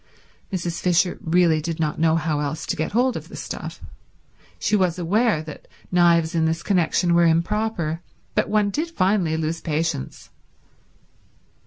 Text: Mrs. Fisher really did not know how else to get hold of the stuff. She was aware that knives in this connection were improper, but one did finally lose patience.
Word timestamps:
Mrs. 0.51 0.81
Fisher 0.81 1.19
really 1.21 1.61
did 1.61 1.79
not 1.79 1.99
know 1.99 2.15
how 2.15 2.39
else 2.39 2.65
to 2.65 2.75
get 2.75 2.93
hold 2.93 3.15
of 3.15 3.27
the 3.29 3.35
stuff. 3.35 3.83
She 4.57 4.75
was 4.75 4.97
aware 4.97 5.43
that 5.43 5.67
knives 5.91 6.33
in 6.33 6.45
this 6.45 6.63
connection 6.63 7.13
were 7.13 7.27
improper, 7.27 8.01
but 8.33 8.49
one 8.49 8.71
did 8.71 8.89
finally 8.89 9.37
lose 9.37 9.61
patience. 9.61 10.31